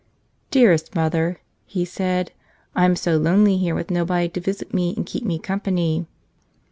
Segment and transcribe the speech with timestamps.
[0.49, 2.31] "Dearest Mother," he said,
[2.75, 6.07] "I'm so lonely here with nobody to visit me and keep me company."